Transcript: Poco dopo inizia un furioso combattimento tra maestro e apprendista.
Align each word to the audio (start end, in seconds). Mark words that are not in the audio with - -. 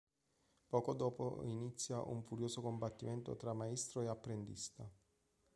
Poco 0.67 0.95
dopo 0.95 1.43
inizia 1.43 2.01
un 2.01 2.23
furioso 2.23 2.59
combattimento 2.59 3.35
tra 3.35 3.53
maestro 3.53 4.01
e 4.01 4.07
apprendista. 4.07 4.89